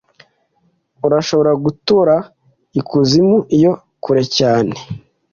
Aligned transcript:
Urashobora 1.05 1.51
gutura 1.63 2.15
ikuzimu 2.79 3.37
iyo 3.57 3.71
kure 4.03 4.23
cyane 4.37 4.75